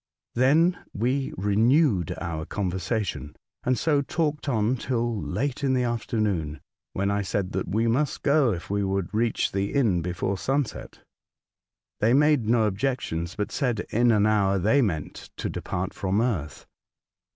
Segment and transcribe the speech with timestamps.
[0.33, 6.59] Then we re newed our conversation, and so talked on till late in the afternoon,
[6.93, 11.01] when I said that we must go if we would reach the inn before sunset.
[11.99, 16.65] They made no objections, but said in an hour they meant to depart from earth.